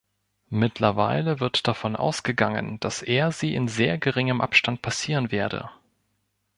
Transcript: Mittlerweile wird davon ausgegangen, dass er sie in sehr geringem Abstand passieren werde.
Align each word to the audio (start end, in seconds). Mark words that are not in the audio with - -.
Mittlerweile 0.49 1.39
wird 1.39 1.67
davon 1.67 1.95
ausgegangen, 1.95 2.79
dass 2.79 3.03
er 3.03 3.31
sie 3.31 3.53
in 3.53 3.67
sehr 3.67 3.99
geringem 3.99 4.41
Abstand 4.41 4.81
passieren 4.81 5.31
werde. 5.31 5.69